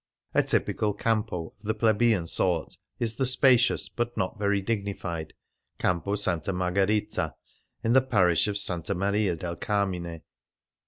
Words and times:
A 0.33 0.41
typical 0.41 0.95
campo 0.95 1.53
of 1.59 1.63
the 1.63 1.75
plebeian 1.75 2.25
sort 2.25 2.75
is 2.97 3.17
the 3.17 3.25
spacious, 3.27 3.87
but 3.87 4.17
not 4.17 4.39
very 4.39 4.59
dignified, 4.59 5.35
Campo 5.77 6.13
S. 6.13 6.27
Margherita, 6.47 7.35
in 7.83 7.93
the 7.93 8.01
parish 8.01 8.47
of 8.47 8.55
S. 8.55 8.89
Maria 8.95 9.35
del 9.35 9.57
Caimine. 9.57 10.23